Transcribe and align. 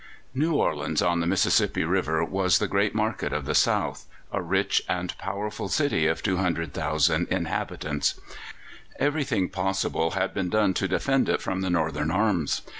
New 0.33 0.55
Orleans, 0.55 1.03
on 1.03 1.19
the 1.19 1.27
Mississippi 1.27 1.83
River, 1.83 2.23
was 2.25 2.57
the 2.57 2.67
great 2.67 2.95
market 2.95 3.31
of 3.31 3.45
the 3.45 3.53
South, 3.53 4.05
a 4.31 4.41
rich 4.41 4.81
and 4.89 5.15
powerful 5.19 5.69
city 5.69 6.07
of 6.07 6.23
200,000 6.23 7.27
inhabitants. 7.29 8.19
Everything 8.97 9.47
possible 9.47 10.11
had 10.17 10.33
been 10.33 10.49
done 10.49 10.73
to 10.73 10.87
defend 10.87 11.29
it 11.29 11.39
from 11.39 11.61
the 11.61 11.69
Northern 11.69 12.09
arms. 12.09 12.63